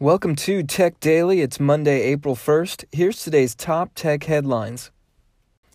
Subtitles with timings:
[0.00, 1.40] Welcome to Tech Daily.
[1.40, 2.84] It's Monday, April 1st.
[2.92, 4.92] Here's today's top tech headlines.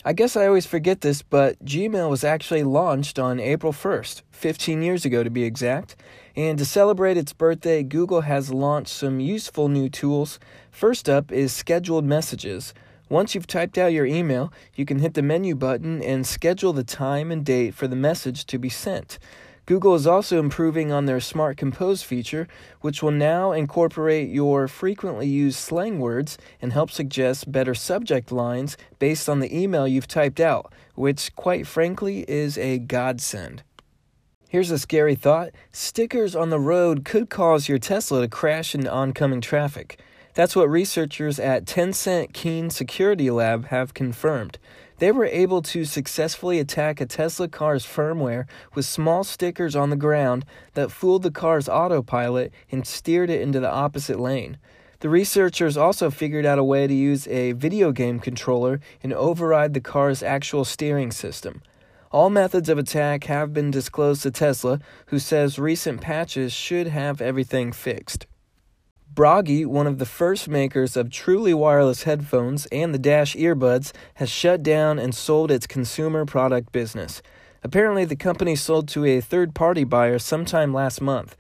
[0.06, 4.82] I guess I always forget this, but Gmail was actually launched on April 1st, 15
[4.82, 5.98] years ago to be exact.
[6.38, 10.40] And to celebrate its birthday, Google has launched some useful new tools.
[10.72, 12.74] First up is scheduled messages.
[13.10, 16.86] Once you've typed out your email, you can hit the menu button and schedule the
[16.86, 19.20] time and date for the message to be sent.
[19.66, 22.50] Google is also improving on their Smart Compose feature,
[22.82, 28.76] which will now incorporate your frequently used slang words and help suggest better subject lines
[29.00, 33.64] based on the email you've typed out, which, quite frankly, is a godsend.
[34.50, 38.92] Here's a scary thought stickers on the road could cause your Tesla to crash into
[38.92, 39.98] oncoming traffic.
[40.36, 44.58] That's what researchers at Tencent Keen Security Lab have confirmed.
[44.98, 49.96] They were able to successfully attack a Tesla car's firmware with small stickers on the
[49.96, 50.44] ground
[50.74, 54.58] that fooled the car's autopilot and steered it into the opposite lane.
[55.02, 59.76] The researchers also figured out a way to use a video game controller and override
[59.76, 61.62] the car's actual steering system.
[62.12, 67.22] All methods of attack have been disclosed to Tesla, who says recent patches should have
[67.22, 68.26] everything fixed.
[69.14, 74.28] Bragi, one of the first makers of truly wireless headphones and the Dash earbuds, has
[74.28, 77.22] shut down and sold its consumer product business.
[77.64, 81.38] Apparently, the company sold to a third party buyer sometime last month.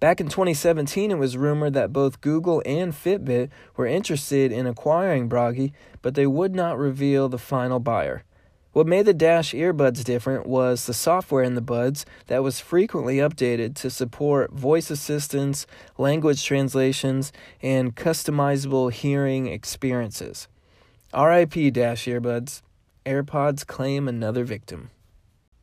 [0.00, 5.26] Back in 2017, it was rumored that both Google and Fitbit were interested in acquiring
[5.26, 8.24] Bragi, but they would not reveal the final buyer.
[8.74, 13.18] What made the Dash earbuds different was the software in the buds that was frequently
[13.18, 15.64] updated to support voice assistance,
[15.96, 20.48] language translations, and customizable hearing experiences.
[21.16, 22.62] RIP Dash earbuds.
[23.06, 24.90] AirPods claim another victim.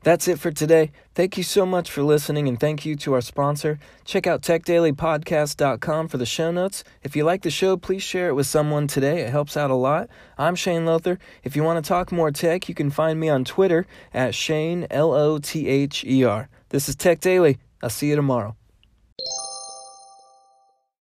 [0.04, 0.92] That's it for today.
[1.14, 3.78] Thank you so much for listening and thank you to our sponsor.
[4.04, 6.84] Check out techdailypodcast.com for the show notes.
[7.04, 9.22] If you like the show, please share it with someone today.
[9.22, 10.10] It helps out a lot.
[10.40, 11.20] I'm Shane Lother.
[11.44, 14.88] If you want to talk more tech, you can find me on Twitter at Shane
[14.90, 16.50] L O T H E R.
[16.70, 17.60] This is Tech Daily.
[17.84, 18.56] I'll see you tomorrow.